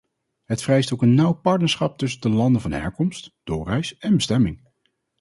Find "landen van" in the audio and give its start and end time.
2.29-2.71